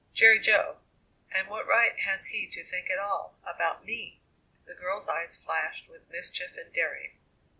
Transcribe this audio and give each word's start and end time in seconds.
"Jerry 0.13 0.39
Jo! 0.39 0.79
And 1.31 1.47
what 1.47 1.67
right 1.67 1.99
has 1.99 2.25
he 2.25 2.47
to 2.47 2.63
think 2.63 2.89
at 2.89 2.97
all 2.97 3.37
about 3.43 3.85
me?" 3.85 4.19
The 4.65 4.73
girl's 4.73 5.07
eyes 5.07 5.37
flashed 5.37 5.87
with 5.87 6.09
mischief 6.09 6.57
and 6.57 6.73
daring. 6.73 7.19